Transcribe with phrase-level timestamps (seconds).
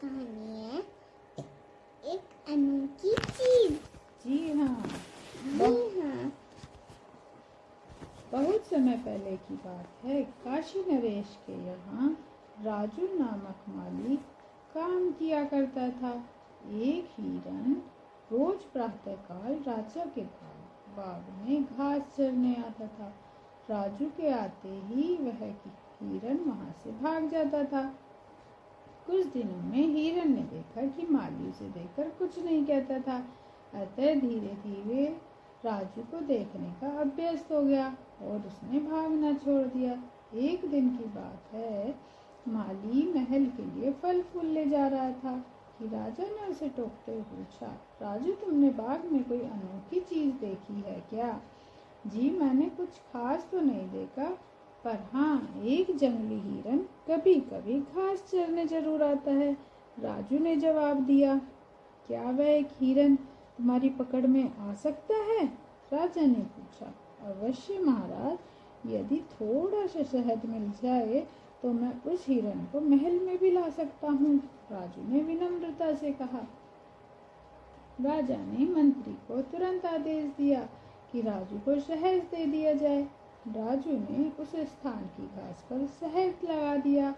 [0.00, 0.80] कहानी है
[2.04, 3.72] एक अनोखी चीज़।
[4.24, 4.82] जी हाँ।
[5.44, 6.32] जी हाँ।
[8.32, 12.10] बहुत समय पहले की बात है काशी नरेश के यहाँ
[12.62, 14.16] राजू नामक माली
[14.74, 16.12] काम किया करता था।
[16.66, 17.82] एक हिरन
[18.32, 23.12] रोज प्रातःकाल राजा के बाग बाग में घास चरने आता था।
[23.70, 25.44] राजू के आते ही वह
[26.02, 27.82] हिरन वहाँ से भाग जाता था।
[29.08, 33.18] कुछ दिनों में हिरन ने देखा कि माली उसे देखकर कुछ नहीं कहता था।
[33.74, 35.06] अतः धीरे धीरे
[35.64, 37.86] राजू को देखने का अभ्यस्त हो गया
[38.22, 39.92] और उसने भागना छोड़ दिया।
[40.38, 41.94] एक दिन की बात है,
[42.48, 45.36] माली महल के लिए फल फूल ले जा रहा था
[45.78, 47.66] कि राजा ने उसे टोकते हुए पूछा
[48.02, 51.40] राजू, तुमने बाग में कोई अनोखी चीज़ देखी है क्या?
[52.06, 54.28] जी, मैंने कुछ खास तो नहीं देखा
[54.84, 59.52] पर हाँ एक जंगली हिरन कभी कभी घास चरने ज़रूर आता है।
[59.96, 61.34] राजू ने जवाब दिया,
[62.08, 65.44] क्या वह एक हिरन तुम्हारी पकड़ में आ सकता है?
[65.92, 66.92] राजा ने पूछा,
[67.24, 68.38] अवश्य महाराज,
[68.86, 71.26] यदि थोड़ा सा शहद मिल जाए
[71.62, 74.36] तो मैं उस हिरन को महल में भी ला सकता हूँ।
[74.70, 76.46] राजू ने विनम्रता से कहा।
[78.00, 80.60] राजा ने मंत्री को तुरंत आदेश दिया
[81.12, 83.06] कि राजू को शहद दे दिया जाए।
[83.56, 87.14] राजू ने उस स्थान की घास पर शहद लगा दिया,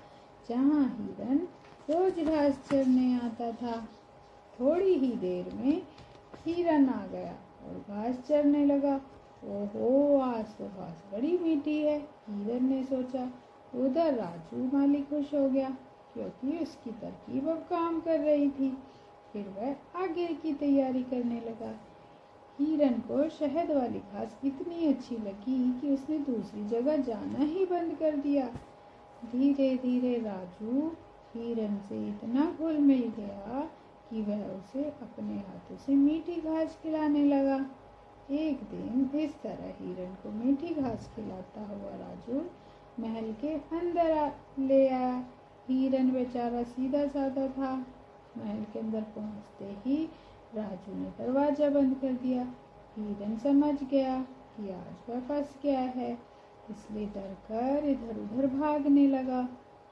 [0.49, 1.39] जहाँ हिरन
[1.91, 3.77] रोज घास चरने आता था।
[4.61, 5.83] थोड़ी ही देर में
[6.47, 8.95] हिरन आ गया और घास चरने लगा।
[9.45, 13.29] ओहो, आज तो घास बड़ी मीठी है हिरन ने सोचा।
[13.77, 15.69] उधर राजू माली खुश हो गया,
[16.15, 18.77] क्योंकि उसकी तरकीब अब काम कर रही थी।
[19.33, 21.73] फिर वह आगे की तैयारी करने लगा।
[22.61, 27.95] हिरन को शहद वाली घास इतनी अच्छी लगी कि उसने दूसरी जगह जाना ही बंद
[27.95, 28.47] कर दिया।
[29.33, 30.93] धीरे धीरे राजू
[31.35, 33.71] हिरन से इतना घुल मिल गया
[34.11, 37.67] कि वह उसे अपने हाथों से मीठी घास खिलाने लगा।
[38.31, 42.43] एक दिन इस तरह हिरन को मीठी घास खिलाता हुआ राजू
[43.01, 45.25] महल के अंदर आ, ले आया।
[45.69, 47.87] हिरन बेचारा सीधा साधा था।
[48.39, 50.09] महल के अंदर पहुँचते ही
[50.57, 52.43] राजू ने दरवाज़ा बंद कर दिया।
[52.97, 54.19] हिरन समझ गया
[54.57, 56.13] कि आज वह फंस गया है,
[56.71, 59.41] इसलिए डर कर इधर उधर भागने लगा।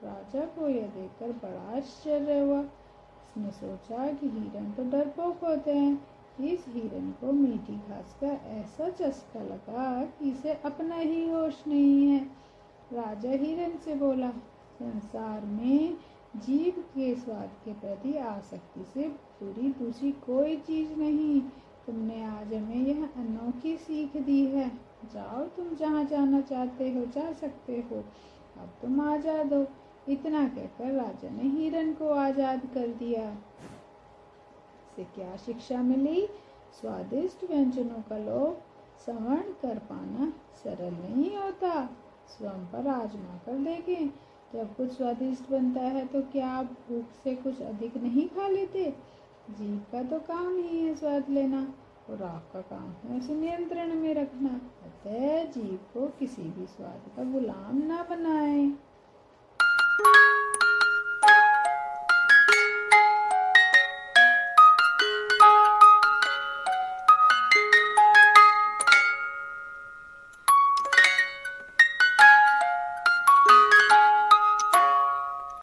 [0.03, 5.97] राजा को यह देखकर बड़ा आश्चर्य हुआ। उसने सोचा कि हिरन तो डरपोक होते हैं
[6.43, 12.07] इस हिरन को मीठी घास का ऐसा चस्का लगा कि इसे अपना ही होश नहीं
[12.07, 12.19] है।
[12.93, 14.29] राजा हिरन से बोला,
[14.79, 15.97] संसार में
[16.35, 19.07] जीव के स्वाद के प्रति आसक्ति से
[19.43, 21.41] बुरी दूसरी कोई चीज़ नहीं।
[21.85, 24.69] तुमने आज हमें यह अनोखी सीख दी है।
[25.13, 27.97] जाओ तुम जहाँ जाना चाहते हो, जा सकते हो।
[28.61, 29.65] अब तुम आज़ाद हो।
[30.09, 33.37] इतना कहकर राजा ने हिरन को आज़ाद कर दिया।
[34.95, 36.27] से क्या शिक्षा मिली?
[36.81, 38.61] स्वादिष्ट व्यंजनों का लोभ।
[39.05, 41.85] श्रवण कर पाना सरल नहीं होता।
[42.27, 44.09] स्वयं पर आजमा कर देखें।
[44.53, 48.83] जब कुछ स्वादिष्ट बनता है तो क्या आप भूख से कुछ अधिक नहीं खा लेते?
[49.49, 51.61] जीव का तो काम ही है स्वाद लेना
[52.09, 54.49] और आपका काम है उसे नियंत्रण में रखना।
[54.83, 58.67] अतः जीव को किसी भी स्वाद का गुलाम ना बनाएँ।